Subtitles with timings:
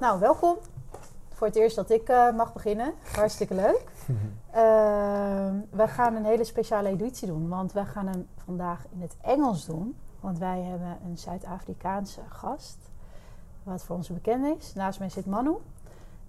[0.00, 0.56] Nou, welkom.
[1.28, 2.92] Voor het eerst dat ik eh, mag beginnen.
[3.14, 3.84] Hartstikke leuk.
[4.50, 9.16] Ehm, we gaan een hele speciale editie doen, want wij gaan hem vandaag in het
[9.20, 9.96] Engels doen.
[10.20, 12.78] Want wij hebben een Zuid-Afrikaanse gast,
[13.62, 14.74] wat voor ons bekend is.
[14.74, 15.56] Naast mij zit Manu.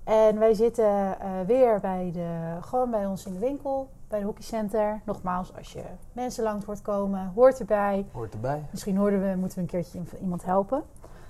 [0.03, 4.25] En wij zitten eh, weer bij de, gewoon bij ons in de winkel, bij de
[4.25, 5.01] hockeycenter.
[5.05, 8.05] Nogmaals, als je mensen langs hoort komen, hoort erbij.
[8.11, 8.65] Hoort erbij.
[8.71, 10.83] Misschien hoorden we, moeten we een keertje iemand helpen.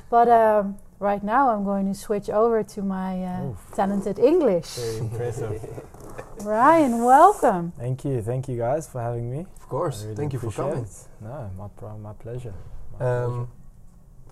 [0.10, 4.76] But um, right now I'm going to switch over to my uh, talented English.
[4.76, 5.84] Very impressive.
[6.44, 7.74] Ryan, welcome.
[7.78, 9.40] thank you, thank you guys for having me.
[9.56, 10.04] Of course.
[10.04, 10.84] Really Thank you for appreciate coming.
[10.86, 11.08] it.
[11.22, 12.54] No, my pro- my pleasure.
[13.00, 13.50] My Um,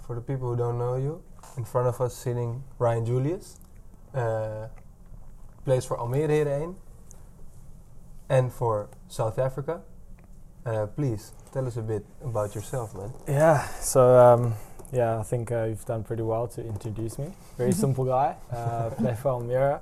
[0.06, 1.22] for the people who don't know you,
[1.58, 3.60] in front of us sitting Ryan Julius,
[4.16, 4.68] uh,
[5.66, 6.76] plays for Almere Herenveen
[8.30, 9.82] and for South Africa.
[10.66, 13.12] Uh, please tell us a bit about yourself, man.
[13.28, 13.68] yeah.
[13.80, 14.54] So um,
[14.92, 17.32] yeah, I think uh, you've done pretty well to introduce me.
[17.58, 18.36] Very simple guy.
[18.52, 19.82] Uh, play for Almere.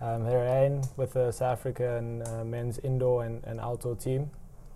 [0.00, 4.30] Um, Herein with the South African uh, men's indoor and, and outdoor team.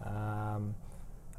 [0.05, 0.75] Um,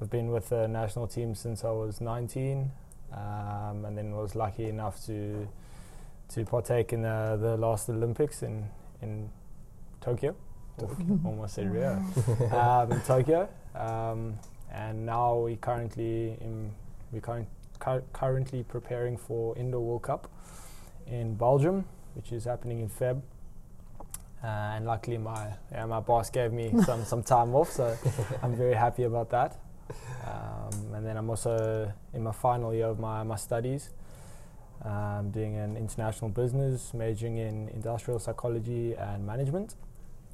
[0.01, 2.69] I've been with the national team since I was 19,
[3.13, 5.47] um, and then was lucky enough to
[6.29, 8.65] to partake in the, the last Olympics in
[9.01, 9.29] in
[10.01, 10.35] Tokyo.
[11.25, 12.03] Almost said Rio.
[12.51, 14.37] um, in Tokyo, um,
[14.71, 16.71] and now we currently in,
[17.11, 17.47] we current,
[17.79, 20.29] cur- currently preparing for Indoor World Cup
[21.05, 23.21] in Belgium, which is happening in Feb.
[24.43, 27.97] Uh, and luckily, my yeah, my boss gave me some some time off, so
[28.43, 29.59] I'm very happy about that.
[30.25, 33.89] Um, and then I'm also in my final year of my, my studies,
[34.83, 39.75] um, doing an international business, majoring in industrial psychology and management,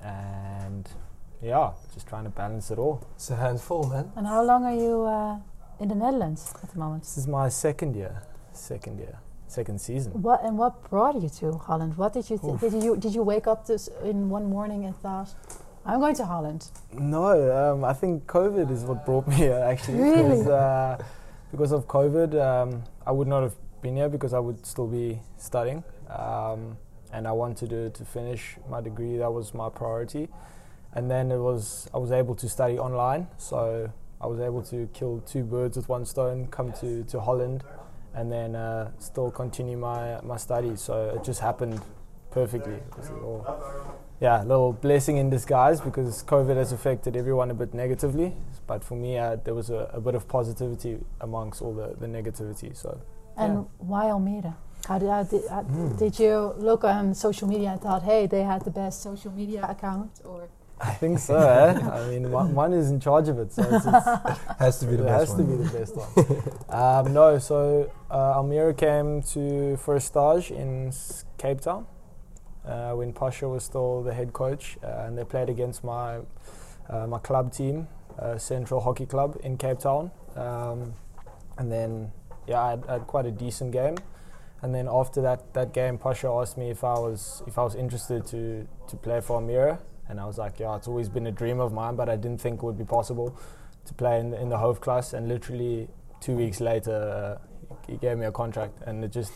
[0.01, 0.89] and
[1.41, 3.05] yeah, just trying to balance it all.
[3.15, 4.11] It's a handful, man.
[4.15, 5.37] And how long are you uh,
[5.83, 7.03] in the Netherlands at the moment?
[7.03, 8.23] This is my second year,
[8.53, 10.13] second year, second season.
[10.13, 11.97] What and what brought you to Holland?
[11.97, 14.95] What did you th- did you did you wake up this in one morning and
[14.95, 15.29] thought,
[15.85, 16.71] I'm going to Holland?
[16.93, 17.27] No,
[17.59, 19.99] um, I think COVID is what brought me here actually.
[19.99, 20.23] Really?
[20.23, 21.03] Because, uh,
[21.51, 25.19] because of COVID, um, I would not have been here because I would still be
[25.37, 25.83] studying.
[26.09, 26.77] Um,
[27.11, 30.29] and I wanted to, to finish my degree, that was my priority.
[30.95, 33.27] And then it was, I was able to study online.
[33.37, 33.91] So
[34.23, 37.63] I was able to kill two birds with one stone, come to, to Holland,
[38.15, 40.79] and then uh, still continue my, my studies.
[40.81, 41.81] So it just happened
[42.31, 42.79] perfectly.
[44.21, 48.33] Yeah, a little blessing in disguise because COVID has affected everyone a bit negatively.
[48.65, 52.07] But for me, uh, there was a, a bit of positivity amongst all the, the
[52.07, 52.75] negativity.
[52.75, 53.01] So
[53.35, 54.55] And why Almere?
[54.87, 55.95] How did, did, Hmm.
[55.97, 59.65] did you look on social media and thought, hey, they had the best social media
[59.69, 60.11] account?
[60.23, 60.47] Or
[60.85, 61.35] I think so.
[61.37, 61.79] eh?
[61.79, 64.95] I mean, one, one is in charge of it, so it's, it's, Has to be
[64.97, 65.37] the it best has one.
[65.39, 66.79] to be the best one.
[67.07, 70.91] um, no, so uh, Almere came to for a stage in
[71.37, 71.85] Cape Town
[72.65, 76.19] uh, when Pasha was still the head coach, uh, and they played against my
[76.89, 77.87] uh, my club team,
[78.19, 80.11] uh, Central Hockey Club in Cape Town.
[80.35, 80.93] Um,
[81.57, 82.11] and then,
[82.47, 83.95] yeah, I had, I had quite a decent game.
[84.61, 87.75] And then after that, that game, Pasha asked me if I was if I was
[87.75, 89.77] interested to to play for Almere,
[90.09, 92.41] and I was like, yeah, it's always been a dream of mine, but I didn't
[92.41, 93.37] think it would be possible
[93.85, 95.13] to play in the, in the Hoofdklasse.
[95.13, 95.87] And literally
[96.19, 99.31] two weeks later, uh, he gave me a contract, and it just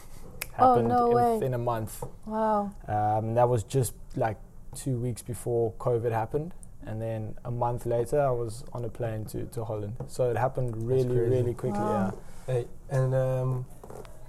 [0.60, 1.34] Oh, happened no in, way.
[1.36, 2.04] within a month.
[2.26, 4.38] wow, Um, that was just like
[4.76, 6.54] two weeks before COVID happened.
[6.86, 9.94] And then a month later, I was on a plane to, to Holland.
[10.08, 11.80] So it happened really, really quickly.
[11.82, 12.18] Wow.
[12.48, 13.66] Hey, and um,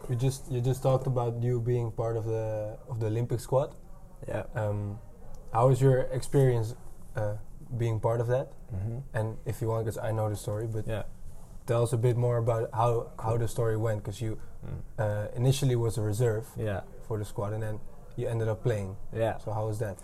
[0.09, 3.75] you just you just talked about you being part of the of the Olympic squad.
[4.27, 4.43] Yeah.
[4.57, 4.99] Um,
[5.53, 6.75] how was your experience
[7.17, 7.35] uh,
[7.77, 8.53] being part of that?
[8.73, 8.79] yeah.
[8.79, 11.03] hmm And if you want, because I know the story, but Yeah.
[11.67, 13.99] tell us a bit more about how how the story went.
[14.03, 14.81] Because you Mm.
[14.99, 16.81] uh, initially was a reserve Yeah.
[17.07, 17.79] for the squad, and then
[18.17, 18.97] you ended up playing.
[19.13, 19.39] Yeah.
[19.39, 19.97] So how was that?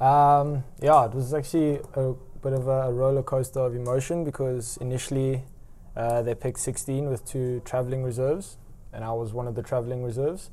[0.00, 5.42] Um, yeah, it was actually a bit of a roller coaster of emotion because initially
[5.96, 8.58] uh, they picked 16 with two traveling reserves,
[8.92, 10.50] and I was one of the traveling reserves.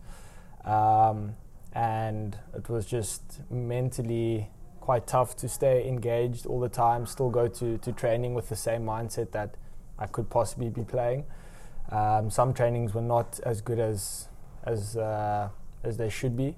[0.66, 1.36] Um,
[1.74, 4.50] and it was just mentally
[4.80, 8.56] quite tough to stay engaged all the time, still go to, to training with the
[8.56, 9.56] same mindset that
[9.98, 11.26] I could possibly be playing.
[11.92, 14.28] Um, some trainings were not as good as
[14.66, 15.50] as uh,
[15.84, 16.56] as they should be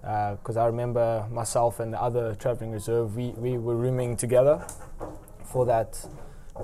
[0.00, 4.64] because I remember myself and the other traveling reserve, we, we were rooming together
[5.44, 6.04] for that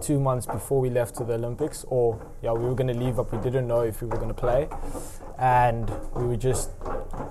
[0.01, 1.85] two months before we left to the Olympics.
[1.89, 4.29] Or, yeah, we were going to leave, but we didn't know if we were going
[4.29, 4.69] to play.
[5.39, 6.71] And we were just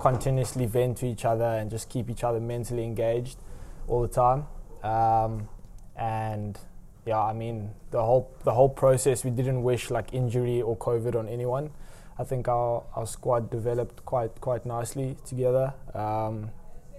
[0.00, 3.38] continuously vent to each other and just keep each other mentally engaged
[3.88, 4.46] all the time.
[4.82, 5.48] Um,
[5.96, 6.58] and
[7.06, 9.24] yeah, I mean the whole the whole process.
[9.24, 11.70] We didn't wish like injury or COVID on anyone.
[12.18, 15.74] I think our, our squad developed quite quite nicely together.
[15.94, 16.50] Um,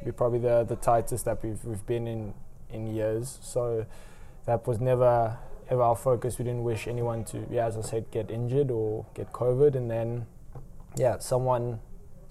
[0.03, 2.33] we're probably the, the tightest that we've we've been in
[2.69, 3.39] in years.
[3.41, 3.85] So
[4.45, 5.37] that was never
[5.69, 6.37] ever our focus.
[6.37, 9.75] We didn't wish anyone to, yeah, as I said, get injured or get COVID.
[9.75, 10.25] And then,
[10.95, 11.79] yeah, someone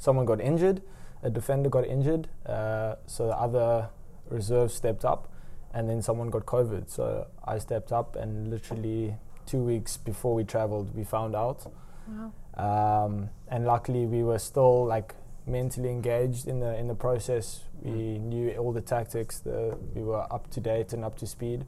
[0.05, 0.83] someone got injured,
[1.23, 3.89] a defender got injured, uh, so the other
[4.29, 5.33] reserve stepped up,
[5.73, 6.91] and then someone got COVID.
[6.91, 9.17] So I stepped up, and literally
[9.47, 11.67] two weeks before we traveled, we found out.
[12.06, 12.33] Wow.
[12.56, 15.15] Um, and luckily, we were still like
[15.47, 17.65] mentally engaged in the in the process.
[17.83, 19.41] We knew all the tactics.
[19.41, 21.65] The, we were up to date and up to speed.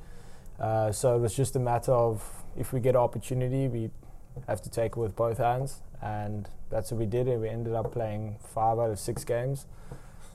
[0.60, 2.22] Uh, so it was just a matter of
[2.56, 3.90] if we get an opportunity, we
[4.46, 7.28] have to take it with both hands, and that's what we did.
[7.28, 9.66] And we ended up playing five out of six games,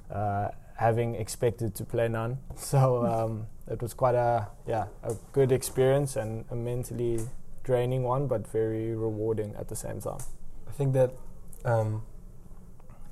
[0.09, 2.37] uh, having expected to play none.
[2.55, 7.19] So um, it was quite a yeah a good experience and a mentally
[7.63, 10.21] draining one, but very rewarding at the same time.
[10.67, 11.11] I think that
[11.65, 12.03] um,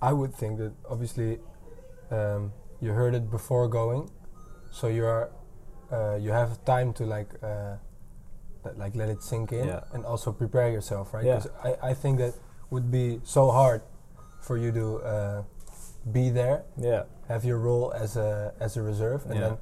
[0.02, 1.40] I would think that obviously
[2.10, 2.52] um,
[2.82, 4.10] you heard it before going,
[4.72, 5.30] so you are
[5.92, 7.76] uh, you have time to like uh,
[8.78, 9.82] like let it sink in Yeah.
[9.94, 11.26] and also prepare yourself, right?
[11.26, 11.36] Yeah.
[11.40, 12.34] 'Cause I, I think that
[12.70, 13.82] would be so hard
[14.42, 15.44] for you to uh,
[16.12, 19.42] be there, Yeah, have your role as a as a reserve, and Yeah.
[19.50, 19.58] then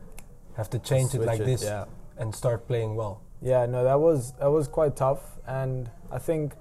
[0.55, 1.85] have to change it Switch like this Yeah.
[2.17, 3.21] and start playing well.
[3.41, 6.55] Yeah, no, that was that was quite tough, and I think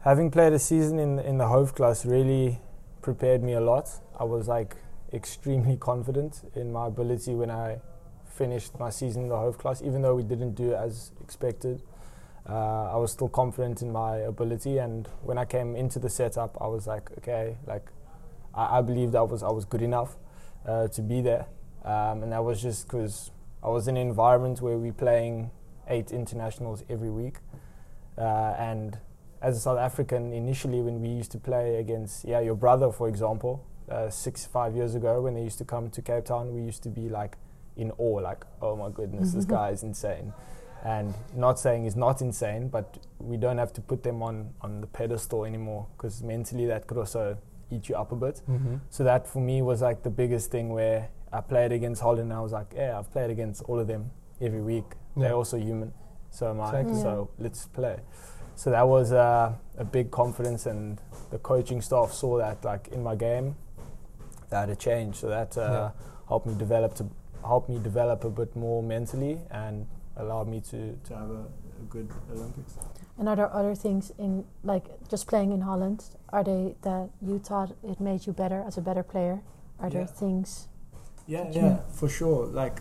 [0.00, 2.60] having played a season in in the Hoofdklasse really
[3.02, 3.88] prepared me a lot.
[4.18, 4.76] I was like
[5.12, 7.80] extremely confident in my ability when I
[8.36, 11.82] finished my season in the Hoofdklasse, even though we didn't do as expected.
[12.48, 16.56] Uh, I was still confident in my ability, and when I came into the setup,
[16.60, 17.86] I was like, okay, like
[18.54, 20.16] I, I believed I was I was good enough
[20.64, 21.46] uh, to be there,
[21.84, 23.30] um, and that was just because
[23.62, 25.50] I was in an environment where we're playing
[25.88, 27.38] eight internationals every week.
[28.16, 28.98] Uh, and
[29.42, 33.08] as a South African, initially when we used to play against, yeah, your brother, for
[33.08, 36.62] example, uh, six, five years ago, when they used to come to Cape Town, we
[36.62, 37.36] used to be like
[37.76, 40.32] in awe, like, oh my goodness, this guy is insane.
[40.84, 44.80] And not saying he's not insane, but we don't have to put them on, on
[44.80, 47.36] the pedestal anymore because mentally that could also
[47.70, 48.40] eat you up a bit.
[48.48, 48.76] Mm-hmm.
[48.90, 52.30] So that for me was like the biggest thing where I played against Holland.
[52.30, 54.84] And I was like, yeah, I've played against all of them every week.
[55.16, 55.22] Yeah.
[55.24, 55.92] They're also human,
[56.30, 56.66] so am I.
[56.68, 57.00] Exactly.
[57.02, 57.96] So let's play.
[58.54, 60.98] So that was uh, a big confidence, and
[61.30, 63.56] the coaching staff saw that like in my game,
[64.50, 65.18] that had changed.
[65.18, 65.90] So that uh, Yeah.
[66.28, 67.06] helped me develop to
[67.46, 71.44] help me develop a bit more mentally and allowed me to, to have a,
[71.82, 72.74] a good Olympics.
[73.18, 77.38] And are there other things in, like just playing in Holland, are they that you
[77.38, 79.40] thought it made you better as a better player?
[79.78, 80.68] Are there things?
[81.26, 82.46] Yeah, yeah, for sure.
[82.46, 82.80] Like,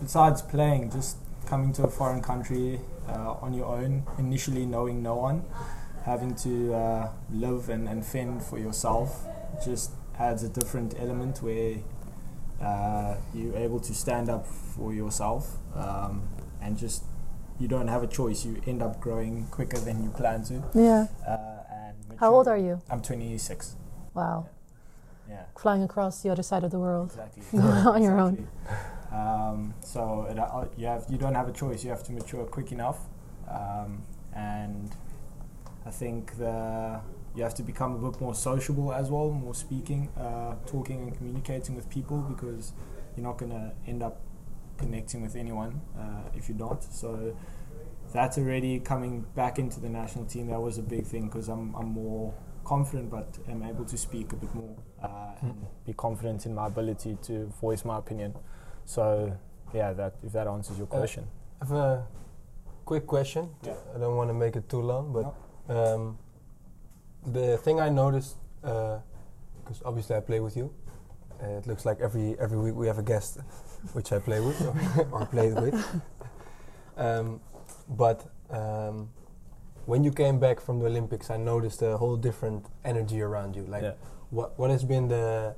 [0.00, 1.16] besides playing, just
[1.46, 5.44] coming to a foreign country uh, on your own, initially knowing no one,
[6.04, 9.24] having to uh, live and, and fend for yourself,
[9.64, 11.76] just adds a different element where
[12.60, 16.28] uh, you're able to stand up for yourself um,
[16.60, 17.04] and just
[17.58, 18.44] you don't have a choice.
[18.44, 20.62] You end up growing quicker than you plan to.
[20.74, 21.06] Yeah.
[21.26, 22.80] Uh, and How old are you?
[22.90, 23.76] I'm 26.
[24.14, 24.48] Wow.
[25.28, 25.42] Yeah.
[25.58, 27.10] Flying across the other side of the world.
[27.10, 27.58] Exactly.
[27.60, 28.48] On your own.
[29.12, 31.82] Um, so it, uh, you have you don't have a choice.
[31.84, 32.98] You have to mature quick enough,
[33.50, 34.02] um,
[34.34, 34.90] and
[35.86, 37.00] I think the
[37.38, 41.16] you have to become a bit more sociable as well, more speaking, uh, talking, and
[41.16, 42.72] communicating with people because
[43.16, 44.20] you're not going to end up
[44.76, 46.82] connecting with anyone uh, if you don't.
[46.82, 47.36] So
[48.12, 50.48] that's already coming back into the national team.
[50.48, 54.32] That was a big thing because I'm I'm more confident, but am able to speak
[54.32, 58.34] a bit more uh, and be confident in my ability to voice my opinion.
[58.84, 59.32] So
[59.72, 61.24] yeah, that if that answers your Uh, question.
[61.62, 62.06] I have a
[62.84, 63.48] quick question.
[63.62, 63.74] Yeah.
[63.94, 65.26] I don't want to make it too long, but
[65.76, 66.18] um,
[67.26, 70.72] the thing I noticed, because obviously I play with you,
[71.42, 73.38] uh, it looks like every every week we have a guest,
[73.92, 76.02] which I play with or, or played with.
[76.96, 77.40] Um,
[77.88, 79.10] but um,
[79.86, 83.62] when you came back from the Olympics, I noticed a whole different energy around you.
[83.62, 83.92] Like, yeah.
[84.30, 85.54] what what has been the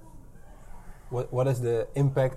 [1.11, 2.37] what what is the impact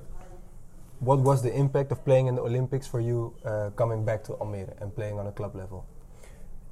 [1.00, 4.34] what was the impact of playing in the olympics for you uh, coming back to
[4.34, 5.86] almere and playing on a club level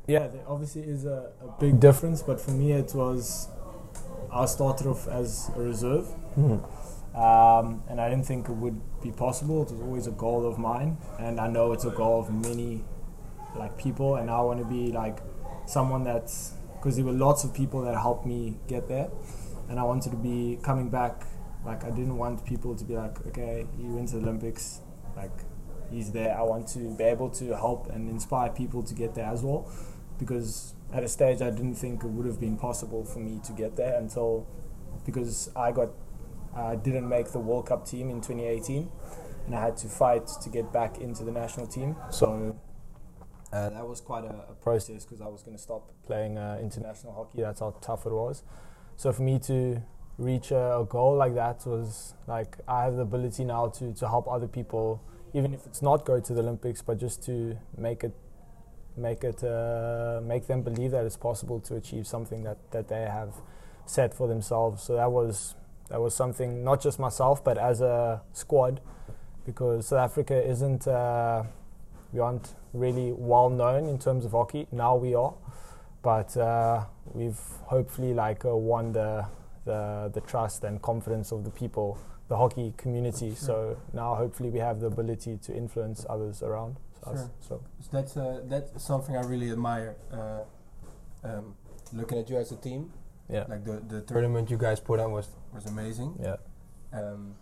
[0.08, 3.48] Yeah, there obviously is a, a big difference, but for me it was
[4.32, 6.08] I started off as a reserve,
[7.16, 9.62] um, and I didn't think it would be possible.
[9.64, 12.84] It was always a goal of mine, and I know it's a goal of many
[13.56, 15.20] like people, and I want to be like
[15.68, 19.10] someone that's because there were lots of people that helped me get there,
[19.70, 21.28] and I wanted to be coming back.
[21.64, 24.82] Like I didn't want people to be like, okay, you went to the Olympics,
[25.16, 25.32] like
[25.92, 26.38] he's there.
[26.38, 29.70] I want to be able to help and inspire people to get there as well
[30.20, 33.54] because at a stage I didn't think it would have been possible for me to
[33.54, 34.48] get there until
[35.06, 35.90] because I got
[36.56, 38.90] I didn't make the World Cup team in 2018
[39.46, 41.96] and I had to fight to get back into the national team.
[42.10, 42.56] So
[43.54, 46.60] uh, that was quite a, a process because I was going to stop playing uh,
[46.62, 47.42] international hockey.
[47.42, 48.44] That's how tough it was.
[48.98, 49.82] So for me to
[50.18, 54.08] reach a, a, goal like that was like I have the ability now to, to
[54.08, 55.02] help other people,
[55.34, 58.14] even if it's not go to the Olympics, but just to make it
[58.98, 63.02] make it uh, make them believe that it's possible to achieve something that, that they
[63.02, 63.34] have
[63.86, 64.84] set for themselves.
[64.84, 65.56] So that was
[65.90, 68.82] that was something not just myself but as a squad
[69.46, 71.44] because South Africa isn't uh,
[72.14, 74.68] we aren't really well known in terms of hockey.
[74.72, 75.34] Now we are,
[76.02, 79.26] but uh, we've hopefully like uh, won the,
[79.66, 81.98] the the trust and confidence of the people,
[82.32, 83.30] the hockey community.
[83.30, 83.48] Sure.
[83.50, 87.14] So now hopefully we have the ability to influence others around sure.
[87.14, 87.30] us.
[87.48, 87.62] So.
[87.82, 89.98] so that's uh, that's something I really admire.
[90.20, 90.44] Uh,
[91.24, 91.56] um,
[91.92, 92.94] looking at you as a team,
[93.30, 96.12] yeah, like the the tournament you guys put on was was amazing.
[96.24, 96.38] Yeah.
[96.94, 97.36] Um,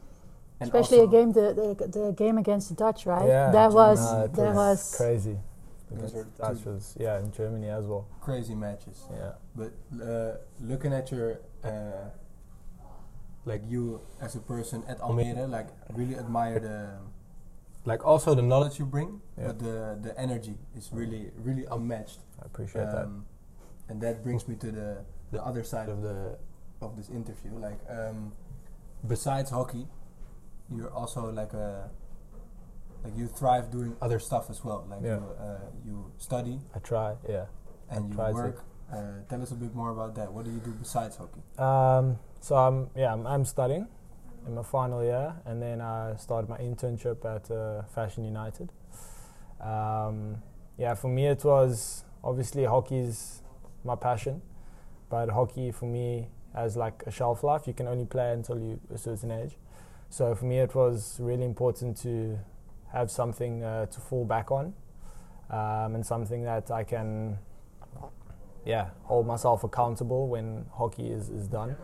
[0.62, 3.26] Especially a game, the, the, the game against the Dutch, right?
[3.26, 5.38] Yeah, that was no, that was crazy.
[5.90, 8.08] Because Dutch was yeah in Germany as well.
[8.22, 8.98] Crazy matches.
[9.12, 9.34] Yeah.
[9.56, 9.72] But
[10.04, 12.10] uh, looking at your uh,
[13.50, 16.78] like you as a person at Almere, like really admire the
[17.86, 19.48] like also the knowledge you bring, yeah.
[19.48, 22.20] but the the energy is really really unmatched.
[22.42, 23.10] I appreciate um, that.
[23.90, 24.90] And that brings me to the
[25.32, 26.38] the other side of the
[26.82, 27.52] of this interview.
[27.58, 28.32] Like um,
[29.08, 29.88] besides hockey,
[30.70, 31.90] you're also like a
[33.04, 34.86] like you thrive doing other stuff as well.
[34.90, 35.18] Like yeah.
[35.18, 36.60] you, uh, you study.
[36.76, 37.46] I try, yeah.
[37.90, 38.64] And I you work.
[38.92, 40.32] Uh, tell us a bit more about that.
[40.32, 41.42] What do you do besides hockey?
[41.58, 43.88] Um, so I'm yeah I'm, I'm, studying
[44.48, 48.72] in my final year, and then I started my internship at uh, Fashion United.
[49.62, 50.42] Um,
[50.78, 53.44] yeah, for me it was obviously hockey's
[53.84, 54.42] my passion,
[55.10, 57.68] but hockey for me has like a shelf life.
[57.68, 59.56] You can only play until you a certain age.
[60.10, 62.40] So for me, it was really important to
[62.92, 64.74] have something uh, to fall back on,
[65.50, 67.38] um, and something that I can,
[68.66, 71.76] yeah, hold myself accountable when hockey is is done.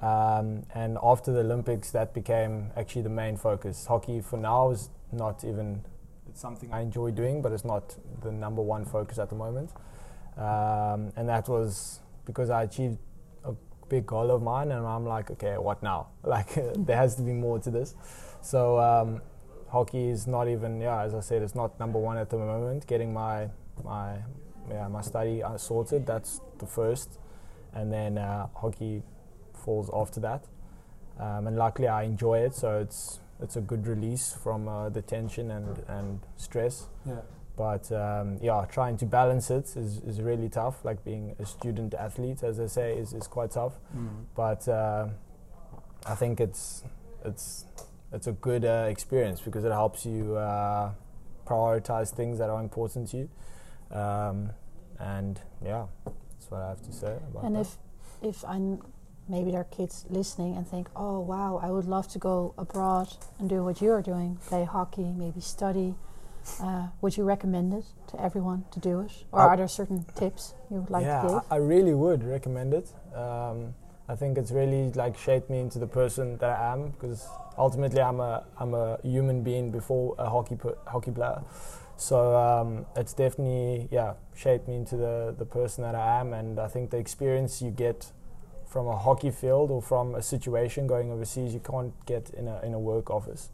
[0.00, 3.86] Um, and after the Olympics, that became actually the main focus.
[3.86, 5.82] Hockey for now is not even
[6.28, 9.70] it's something I enjoy doing, but it's not the number one focus at the moment.
[10.36, 12.98] Um, and that was because I achieved
[13.44, 13.54] a
[13.88, 16.08] big goal of mine, and I'm like, okay, what now?
[16.24, 17.94] Like, there has to be more to this.
[18.42, 19.22] So, um,
[19.70, 22.86] hockey is not even, yeah, as I said, it's not number one at the moment.
[22.86, 23.48] Getting my
[23.84, 24.18] my
[24.70, 27.18] yeah my study uh, sorted, that's the first,
[27.74, 29.02] and then uh, hockey
[29.52, 30.44] falls after that.
[31.18, 35.02] Um, and luckily, I enjoy it, so it's it's a good release from uh, the
[35.02, 36.86] tension and and stress.
[37.06, 37.20] Yeah.
[37.56, 40.84] But um, yeah, trying to balance it is, is really tough.
[40.84, 43.72] Like being a student athlete, as I say, is, is quite tough.
[43.96, 44.26] Mm.
[44.34, 45.08] But uh,
[46.06, 46.84] I think it's
[47.24, 47.64] it's
[48.12, 50.92] it's a good uh, experience because it helps you uh,
[51.46, 53.28] prioritize things that are important to you.
[53.90, 54.50] Um,
[54.98, 57.46] and yeah, that's what I have to say about it.
[57.46, 57.60] and that.
[57.60, 57.78] if
[58.22, 58.80] if I'm
[59.28, 63.08] maybe there are kids listening and think, oh wow, I would love to go abroad
[63.38, 65.94] and do what you're doing, play hockey, maybe study.
[66.62, 70.54] Uh, would you recommend it to everyone to do it, or are there certain tips
[70.70, 71.36] you would like yeah, to give?
[71.50, 72.88] I, I really would recommend it.
[73.16, 73.74] Um,
[74.08, 77.26] I think it's really like shaped me into the person that I am because
[77.58, 81.42] ultimately I'm a I'm a human being before a hockey hockey player.
[81.96, 86.60] So um, it's definitely yeah shaped me into the the person that I am, and
[86.60, 88.12] I think the experience you get
[88.66, 92.60] from a hockey field or from a situation going overseas you can't get in a
[92.62, 93.50] in a work office,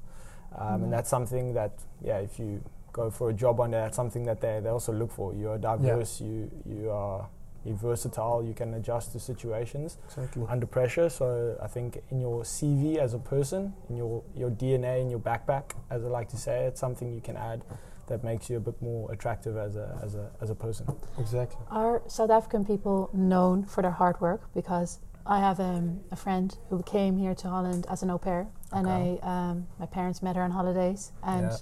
[0.57, 0.85] um, mm-hmm.
[0.85, 1.73] and that's something that
[2.03, 3.83] yeah if you go for a job on there.
[3.83, 5.35] That's something that they, they also look for.
[5.35, 6.21] You are diverse.
[6.21, 6.27] Yeah.
[6.27, 7.29] You you are
[7.65, 8.45] you're versatile.
[8.45, 10.45] You can adjust to situations exactly.
[10.49, 11.09] under pressure.
[11.09, 15.21] So I think in your CV as a person, in your your DNA, in your
[15.21, 17.63] backpack, as I like to say, it's something you can add
[18.09, 20.87] that makes you a bit more attractive as a as a as a person.
[21.19, 21.65] Exactly.
[21.71, 24.53] Are South African people known for their hard work?
[24.55, 28.49] Because I have um, a friend who came here to Holland as an au pair,
[28.73, 31.51] and I um, my parents met her on holidays and.
[31.51, 31.57] Yeah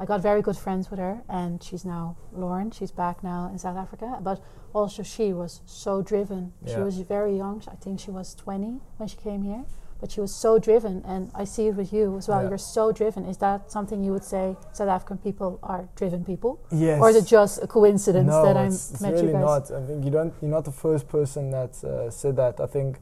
[0.00, 2.70] I got very good friends with her, and she's now Lauren.
[2.70, 4.42] She's back now in South Africa, but
[4.72, 6.54] also she was so driven.
[6.64, 6.76] Yeah.
[6.76, 7.62] She was very young.
[7.70, 9.66] I think she was 20 when she came here,
[10.00, 12.42] but she was so driven, and I see it with you as well.
[12.42, 12.48] Yeah.
[12.48, 13.26] You're so driven.
[13.26, 16.60] Is that something you would say South African people are driven people?
[16.72, 17.00] Yes.
[17.00, 19.70] Or is it just a coincidence no, that I it's met really you guys?
[19.70, 19.70] not.
[19.70, 20.32] I think you don't.
[20.40, 22.60] You're not the first person that uh, said that.
[22.60, 22.98] I think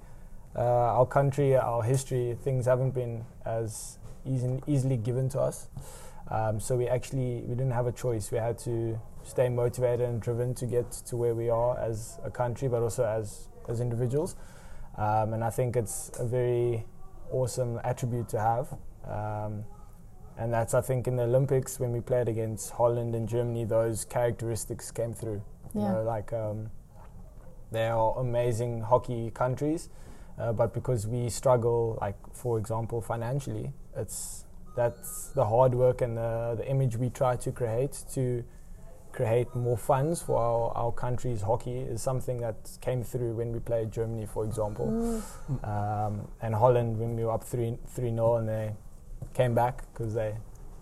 [0.57, 5.69] uh, our country, our history, things haven't been as easy, easily given to us.
[6.31, 8.31] Um, so we actually we didn't have a choice.
[8.31, 12.31] We had to stay motivated and driven to get to where we are as a
[12.31, 14.37] country, but also as as individuals.
[14.99, 16.85] Um, and I think it's a very
[17.31, 18.73] awesome attribute to have.
[19.07, 19.65] Um,
[20.37, 24.05] and that's I think in the Olympics when we played against Holland and Germany, those
[24.05, 25.43] characteristics came through.
[25.75, 25.93] You Yeah.
[25.93, 26.71] know, like um,
[27.71, 29.89] they are amazing hockey countries,
[30.39, 34.45] uh, but because we struggle, like for example, financially, it's
[34.77, 38.45] that's the hard work and the, the image we try to create to
[39.19, 43.59] create more funds for our, our country's hockey is something that came through when we
[43.59, 45.21] played Germany, for example, Mm.
[45.75, 48.75] um, and Holland when we were up three three 0 and they
[49.35, 50.35] came back because they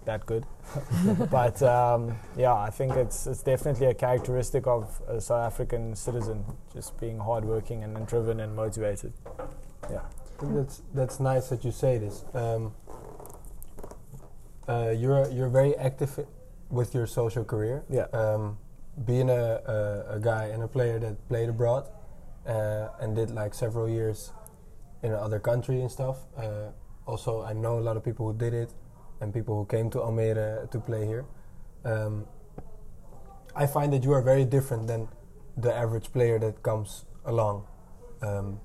[0.05, 0.45] that good.
[1.31, 2.00] but um,
[2.37, 7.19] yeah, I think it's it's definitely a characteristic of a South African citizen, just being
[7.19, 9.12] hardworking and, and driven and motivated.
[9.90, 10.02] Yeah.
[10.43, 12.25] That's that's nice that you say this.
[12.35, 12.73] Um,
[14.69, 16.25] uh, you're you're very active i-
[16.70, 17.85] with your social career.
[17.88, 18.06] Yeah.
[18.12, 18.58] Um,
[19.04, 21.87] being a, a a guy and a player that played abroad
[22.46, 24.32] uh, and did like several years
[25.02, 26.16] in another country and stuff.
[26.37, 26.70] Uh,
[27.06, 28.73] also, I know a lot of people who did it
[29.20, 31.25] and people who came to Almere to play here.
[31.85, 32.26] Um,
[33.54, 35.08] I find that you are very different than
[35.56, 37.64] the average player that comes along.
[38.23, 38.61] Um,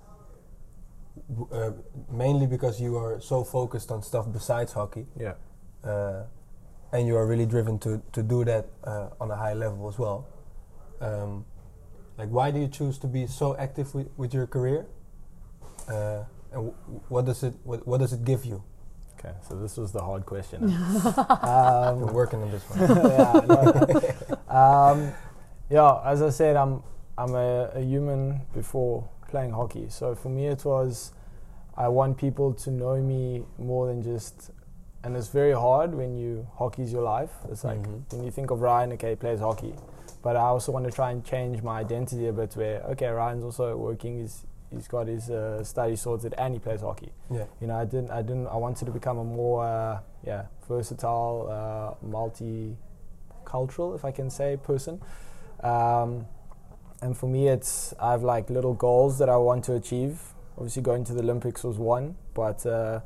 [1.29, 1.71] w- uh,
[2.09, 5.33] mainly because you are so focused on stuff besides hockey, Yeah.
[5.83, 6.23] uh,
[6.91, 9.97] and you are really driven to to do that uh, on a high level as
[9.97, 10.27] well.
[10.99, 11.45] Um,
[12.17, 14.85] like, why do you choose to be so active with, with your career?
[15.87, 16.73] Uh, and w-
[17.09, 18.63] what does it what, what does it give you?
[19.17, 20.63] Okay, so this was the hard question.
[20.65, 22.79] I've been um, working on this one.
[23.11, 23.33] yeah,
[24.49, 24.55] no.
[24.55, 25.11] um,
[25.69, 26.83] yeah, as I said, I'm
[27.17, 29.87] I'm a, a human before playing hockey.
[29.89, 31.13] So for me, it was
[31.77, 34.51] I want people to know me more than just.
[35.03, 37.31] And it's very hard when you hockey's your life.
[37.49, 38.03] It's like Mhm.
[38.13, 39.73] when you think of Ryan, okay, he plays hockey,
[40.21, 42.55] but I also want to try and change my identity a bit.
[42.55, 44.19] Where okay, Ryan's also working.
[44.19, 47.43] He's he's got his uh, study sorted and he plays hockey Yeah.
[47.59, 51.49] you know, I didn't, I didn't, I wanted to become a more, uh, yeah, versatile,
[51.51, 55.01] uh, multi-cultural, if I can say, person.
[55.61, 56.25] Um,
[57.01, 60.33] and for me, it's I have like little goals that I want to achieve.
[60.57, 62.99] Obviously, going to the Olympics was one, but uh,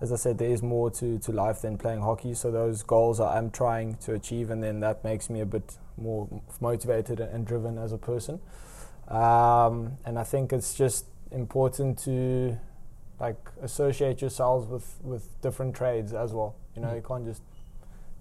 [0.00, 2.34] as I said, there is more to, to life than playing hockey.
[2.34, 5.76] So those goals I am trying to achieve, and then that makes me a bit
[5.96, 6.28] more
[6.60, 8.40] motivated and driven as a person.
[9.08, 12.58] Um, and I think it's just important to
[13.20, 16.54] like associate yourselves with, with different trades as well.
[16.76, 16.96] You know, Mm.
[16.96, 17.42] you can't just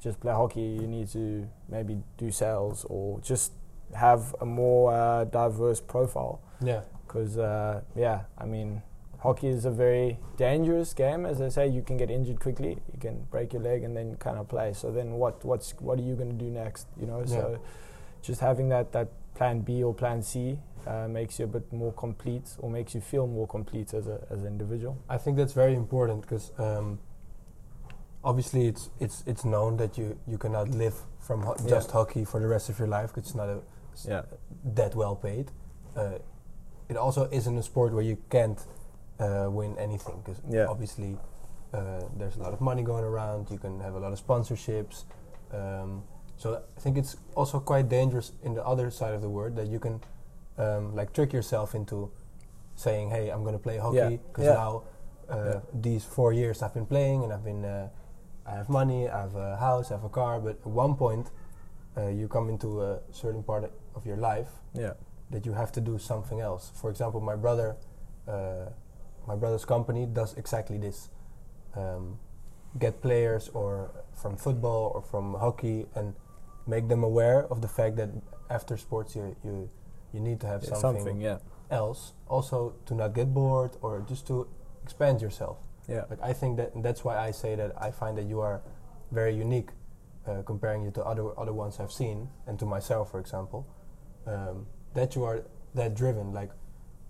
[0.01, 0.61] just play hockey.
[0.61, 3.51] You need to maybe do sales or just
[3.93, 6.39] have a more uh, diverse profile.
[6.61, 6.81] Yeah.
[7.05, 8.81] Because uh, yeah, I mean,
[9.19, 11.25] hockey is a very dangerous game.
[11.25, 12.77] As I say, you can get injured quickly.
[12.93, 14.73] You can break your leg and then kind of play.
[14.73, 15.43] So then what?
[15.45, 16.87] What's what are you going to do next?
[16.99, 17.59] You know, so
[18.21, 21.93] just having that that plan B or plan C uh, makes you a bit more
[21.93, 24.97] complete or makes you feel more complete as a as an individual.
[25.09, 26.99] I think that's very important because um,
[28.23, 31.69] obviously it's it's it's known that you you cannot live from ho- Yeah.
[31.69, 33.59] just hockey for the rest of your life 'cause it's not a
[33.93, 34.23] s- Yeah.
[34.75, 35.51] that well paid.
[35.95, 36.19] Uh,
[36.89, 38.65] it also isn't a sport where you can't
[39.19, 40.67] uh, win anything because Yeah.
[40.67, 41.17] obviously
[41.73, 43.49] uh, there's a lot of money going around.
[43.51, 45.03] You can have a lot of sponsorships.
[45.51, 46.03] Um,
[46.37, 49.67] so I think it's also quite dangerous in the other side of the word that
[49.67, 49.99] you can
[50.57, 52.11] um, like trick yourself into
[52.75, 54.09] saying, "Hey, I'm going to play hockey Yeah.
[54.29, 54.53] because Yeah.
[54.53, 54.83] now
[55.29, 55.59] uh, Yeah.
[55.73, 57.89] these four years I've been playing and I've been uh,
[58.45, 61.31] I have money, I have a house, I have a car." But at one point,
[61.97, 64.93] uh, you come into a certain part of your life Yeah.
[65.31, 66.71] that you have to do something else.
[66.75, 67.75] For example, my brother,
[68.27, 68.69] uh,
[69.27, 71.09] my brother's company does exactly this:
[71.75, 72.19] um,
[72.79, 76.13] get players or from football or from hockey and
[76.65, 78.09] make them aware of the fact that
[78.49, 79.69] after sports you you
[80.13, 81.37] you need to have Yeah, something, yeah.
[81.69, 82.13] else.
[82.27, 84.47] Also, to not get bored or just to
[84.83, 85.57] expand yourself.
[85.87, 86.05] Yeah.
[86.09, 88.61] Like I think that that's why I say that I find that you are
[89.11, 89.69] very unique,
[90.27, 93.65] uh, comparing you to other other ones I've seen and to myself, for example.
[94.25, 95.43] Um, that you are
[95.75, 96.33] that driven.
[96.33, 96.51] Like,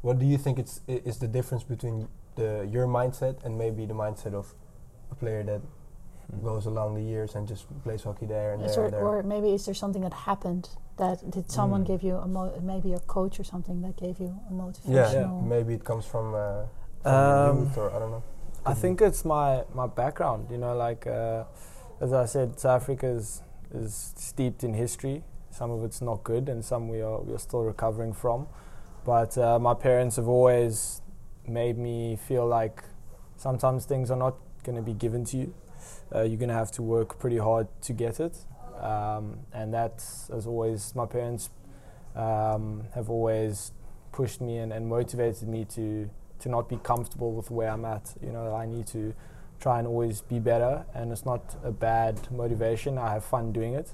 [0.01, 3.93] what do you think it's is the difference between the your mindset and maybe the
[3.93, 4.53] mindset of
[5.11, 5.61] a player that
[6.27, 6.43] Mm.
[6.43, 9.19] goes along the years and just plays hockey there and Is there, there, and there?
[9.19, 11.87] or maybe is there something that happened that did someone Mm.
[11.87, 15.41] give you a mo- maybe a coach or something that gave you a yeah, motivational?
[15.41, 16.63] maybe it comes from, uh,
[17.01, 18.23] from Um, youth or I don't know.
[18.65, 20.51] I think it's my, my background.
[20.51, 21.45] You know, like uh,
[22.01, 23.41] as I said, South Africa is,
[23.73, 25.23] is steeped in history.
[25.51, 28.47] Some of it's not good, and some we are we are still recovering from.
[29.07, 31.01] But uh, my parents have always
[31.47, 32.83] made me feel like
[33.37, 35.53] sometimes things are not going to be given to you.
[36.13, 38.35] Uh, you're going to have to work pretty hard to get it.
[38.81, 41.51] Um, and that's, as always, my parents
[42.17, 43.71] um, have always
[44.11, 48.13] pushed me and, and motivated me to, to not be comfortable with where I'm at.
[48.21, 49.13] You know, I need to
[49.61, 52.97] try and always be better, and it's not a bad motivation.
[52.97, 53.89] I have fun doing it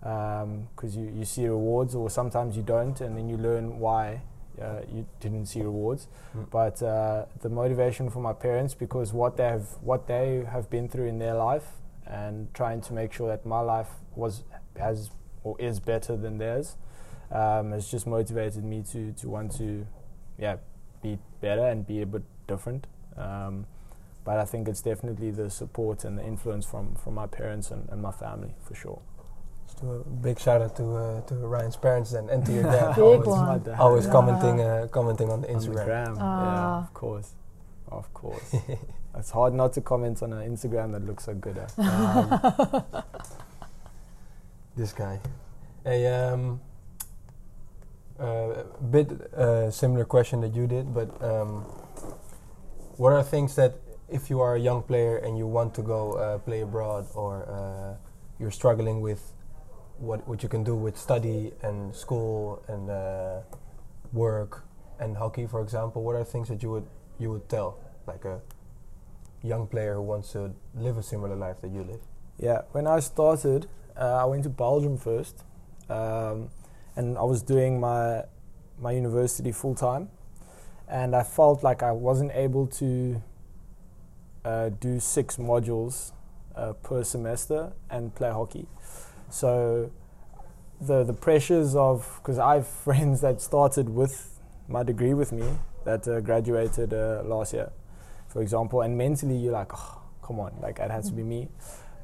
[0.00, 4.22] because um, you, you see rewards, or sometimes you don't, and then you learn why
[4.60, 6.08] uh, you didn't see rewards.
[6.36, 6.50] Mm.
[6.50, 10.88] But uh, the motivation for my parents, because what they have what they have been
[10.88, 11.66] through in their life,
[12.06, 14.44] and trying to make sure that my life was
[14.76, 15.10] as
[15.42, 16.76] or is better than theirs,
[17.30, 19.86] um, has just motivated me to to want to,
[20.38, 20.56] yeah,
[21.02, 22.86] be better and be a bit different.
[23.16, 23.66] Um,
[24.24, 27.88] but I think it's definitely the support and the influence from, from my parents and,
[27.88, 29.00] and my family for sure.
[29.66, 32.94] Just a big shout out to uh, to Ryan's parents and, and to your dad.
[32.96, 33.62] Big always one.
[33.62, 33.78] Dad.
[33.78, 34.12] always Yeah.
[34.12, 35.84] commenting uh, commenting on the On the Instagram.
[35.84, 36.16] gram.
[36.20, 36.44] Ah.
[36.44, 37.34] Yeah, of course.
[37.88, 38.54] Of course.
[39.16, 41.58] it's hard not to comment on an Instagram that looks so good.
[41.58, 41.82] eh?
[41.82, 42.82] Um,
[44.76, 45.20] this guy.
[45.84, 46.60] A um,
[48.18, 51.62] uh, bit uh, similar question that you did, but um,
[52.96, 53.76] what are things that
[54.08, 57.44] if you are a young player and you want to go uh, play abroad, or
[57.48, 57.94] uh,
[58.40, 59.32] you're struggling with
[59.98, 63.40] what what you can do with study and school and uh,
[64.12, 64.64] work
[64.98, 66.86] and hockey, for example, what are things that you would
[67.18, 68.40] you would tell like a
[69.42, 72.00] young player who wants to live a similar life that you live?
[72.38, 75.44] Yeah, when I started, uh, I went to Belgium first,
[75.88, 76.50] um,
[76.94, 78.24] and I was doing my
[78.78, 80.08] my university full time,
[80.88, 83.22] and I felt like I wasn't able to
[84.44, 86.12] uh, do six modules
[86.54, 88.66] uh, per semester and play hockey.
[89.30, 89.90] So
[90.80, 95.46] the the pressures of because I have friends that started with my degree with me
[95.84, 97.70] that uh, graduated uh, last year,
[98.28, 101.48] for example, and mentally you're like, oh, come on, like it has to be me.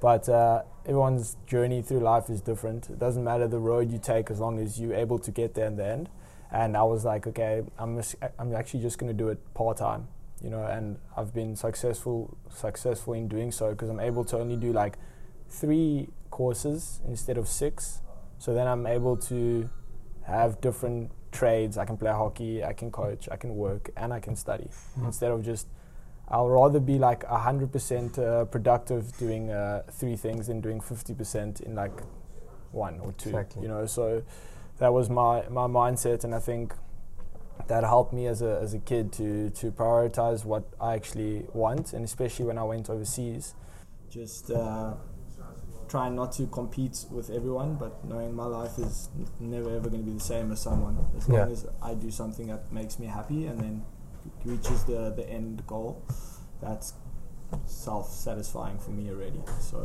[0.01, 2.91] But uh, everyone's journey through life is different.
[2.91, 5.67] It doesn't matter the road you take as long as you're able to get there
[5.67, 6.09] in the end.
[6.51, 9.77] And I was like, okay, I'm just, I'm actually just going to do it part
[9.79, 10.09] time,
[10.43, 10.65] you know.
[10.65, 14.99] And I've been successful successful in doing so because I'm able to only do like
[15.49, 18.01] three courses instead of six.
[18.39, 19.71] So then I'm able to
[20.27, 21.79] have different trades.
[21.79, 24.69] I can play hockey, I can coach, I can work, and I can study
[25.05, 25.69] instead of just
[26.29, 31.75] I'll rather be like 100% uh, productive doing uh, three things than doing 50% in
[31.75, 31.93] like
[32.71, 33.29] one or two.
[33.29, 33.63] Exactly.
[33.63, 34.23] You know, so
[34.79, 36.75] that was my, my mindset, and I think
[37.67, 41.93] that helped me as a, as a kid to, to prioritize what I actually want,
[41.93, 43.55] and especially when I went overseas.
[44.09, 44.95] Just uh,
[45.93, 50.05] trying not to compete with everyone, but knowing my life is n- never ever going
[50.05, 50.97] to be the same as someone.
[51.19, 51.41] As Yeah.
[51.41, 53.75] long as I do something that makes me happy and then
[54.45, 55.91] reaches the, the end goal,
[56.63, 56.95] that's
[57.67, 59.43] self satisfying for me already.
[59.61, 59.77] So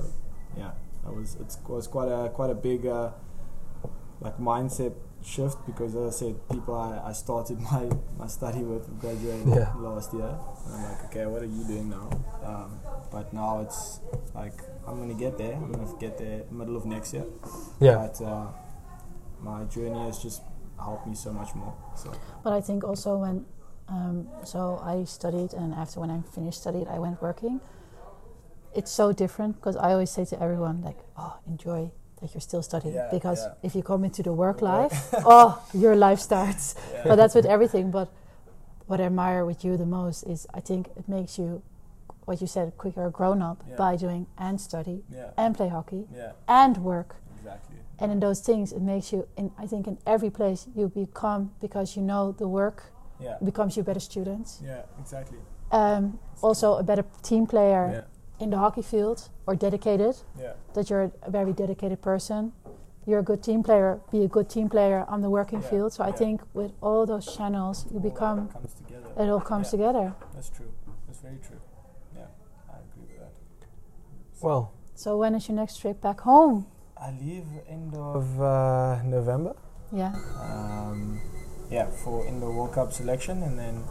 [0.62, 0.72] yeah,
[1.04, 3.10] that was it was quite a quite a big uh,
[4.22, 4.94] like mindset
[5.34, 7.84] shift because as I said, people I, I started my,
[8.18, 9.74] my study with graduated Yeah.
[9.76, 10.32] last year.
[10.66, 12.08] And I'm like, okay, what are you doing now?
[12.50, 12.80] Um,
[13.12, 14.00] but now it's
[14.34, 14.54] like
[14.88, 15.54] I'm gonna get there.
[15.54, 17.26] I'm gonna get there middle of next year.
[17.80, 17.96] Yeah.
[17.96, 18.48] But uh,
[19.42, 20.42] my journey has just
[20.80, 21.74] helped me so much more.
[21.96, 23.46] So But I think also when,
[23.88, 27.60] um, so I studied, and after when I finished studied, I went working.
[28.76, 31.92] It's so different because I always say to everyone, like, oh, enjoy
[32.22, 32.96] that you're still studying.
[32.96, 33.54] Yeah, because yeah.
[33.64, 36.76] if you come into the work life, oh, your life starts.
[37.04, 37.92] But that's with everything.
[37.92, 38.12] But
[38.88, 41.62] what I admire with you the most is I think it makes you,
[42.28, 43.76] what you said, quicker grown up Yeah.
[43.78, 47.16] by doing and study yeah, and play hockey yeah, and work.
[47.38, 47.78] exactly.
[48.00, 51.52] And in those things, it makes you, in, I think, in every place you become,
[51.62, 52.84] because you know the work
[53.44, 54.62] becomes you better students.
[54.64, 55.40] yeah, exactly.
[55.72, 58.06] Um, also, a better team player
[58.40, 62.52] in the hockey field or dedicated, yeah, that you're a very dedicated person.
[63.08, 65.94] You're a good team player, be a good team player on the working field.
[65.94, 68.50] So I think with all those channels, you All become,
[69.18, 70.14] it all comes together.
[70.36, 70.72] That's true.
[71.08, 71.62] That's very true.
[72.16, 72.26] Yeah,
[72.70, 73.32] I agree with that.
[74.42, 76.66] Well, So when is your next trip back home?
[77.00, 79.56] I leave end of uh, November.
[79.92, 80.14] Yeah.
[80.42, 81.20] Um,
[81.70, 83.84] yeah, for in the World Cup selection, and then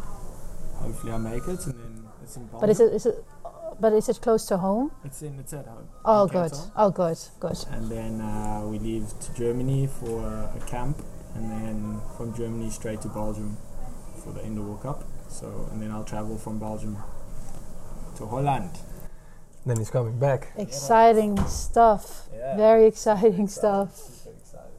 [0.75, 2.49] hopefully I make it, and then it's in.
[2.61, 3.25] But is it, is it,
[3.81, 4.91] but is it close to home?
[5.05, 5.39] It's in.
[5.39, 5.89] It's at home.
[6.05, 6.53] Oh, good.
[6.77, 7.19] Oh, good.
[7.41, 7.59] Good.
[7.71, 11.03] And then uh, we leave to Germany for a camp,
[11.35, 13.57] and then from Germany straight to Belgium
[14.23, 15.05] for the Indoor World Cup.
[15.29, 16.97] So, and then I'll travel from Belgium
[18.17, 18.71] to Holland.
[19.67, 20.53] Then he's coming back.
[20.57, 22.29] Exciting stuff.
[22.35, 22.57] Yeah.
[22.57, 23.97] Very exciting stuff.
[23.97, 24.71] Super excited.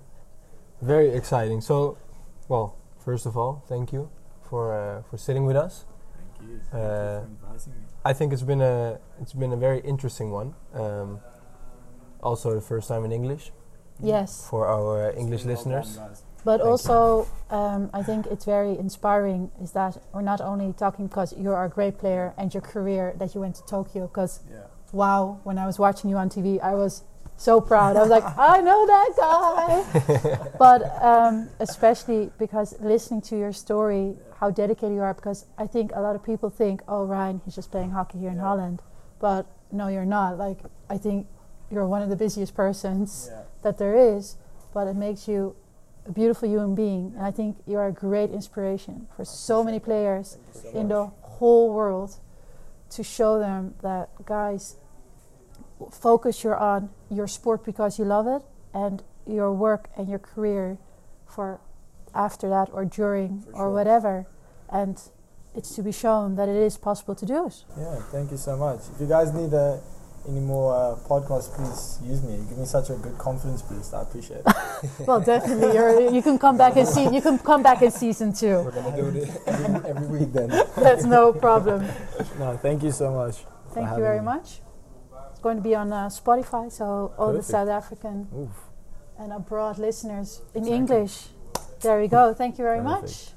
[0.82, 1.62] Very exciting.
[1.62, 1.97] So,
[2.47, 4.10] well, first of all, thank you
[4.50, 5.86] for uh, for sitting with us.
[6.39, 6.80] Thank you.
[6.80, 7.76] Uh, you for me.
[8.06, 10.56] I think it's been a it's been a very interesting one.
[10.73, 11.19] Um,
[12.23, 13.52] also, the first time in English
[14.00, 14.47] Yes.
[14.50, 16.00] for our uh, English Well listeners.
[16.45, 21.08] But Thank also, um, I think it's very inspiring is that we're not only talking
[21.08, 24.08] because you're a great player and your career that you went to Tokyo.
[24.08, 24.60] Because Yeah.
[24.93, 27.04] Wow, when I was watching you on TV, I was
[27.36, 27.95] so proud.
[27.95, 30.50] I was like, I know that guy.
[30.58, 35.13] but um, especially because listening to your story, how dedicated you are.
[35.13, 38.30] Because I think a lot of people think, oh, Ryan, he's just playing hockey here
[38.32, 38.82] in Holland.
[39.19, 40.38] But no, you're not.
[40.38, 41.28] Like I think
[41.71, 43.41] you're one of the busiest persons Yeah.
[43.63, 44.38] that there is,
[44.73, 45.56] but it makes you
[46.08, 47.13] a beautiful human being.
[47.17, 50.89] And I think you're a great inspiration for so many players so in much.
[50.89, 52.15] the whole world
[52.91, 54.78] to show them that, guys,
[55.91, 58.41] focus your on your sport because you love it
[58.73, 60.78] and your work and your career
[61.26, 61.60] for
[62.15, 63.69] after that or during For or sure.
[63.71, 64.28] whatever.
[64.69, 65.00] And
[65.56, 67.63] it's to be shown that it is possible to do it.
[67.78, 68.80] Yeah, thank you so much.
[68.93, 69.78] If you guys need uh,
[70.28, 72.36] any more uh, podcasts, please use me.
[72.36, 73.94] You give me such a good confidence boost.
[73.94, 74.56] I appreciate it.
[75.08, 77.08] well, definitely, you're, you can come back and see.
[77.08, 78.62] You can come back in season two.
[78.63, 80.50] We're gonna do it every, every week then.
[80.78, 81.88] That's no problem.
[82.40, 83.46] No, thank you so much.
[83.74, 84.26] Thank you very me.
[84.26, 84.62] much.
[85.32, 88.50] It's going to be on uh, Spotify, so all the South African Oof.
[89.20, 90.76] and abroad listeners in Exactly.
[90.76, 91.28] English.
[91.82, 92.34] There we go.
[92.34, 93.02] Thank you very Perfect.
[93.04, 93.37] much.